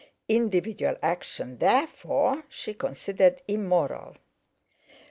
[0.29, 4.15] Individual action, therefore, she considered immoral.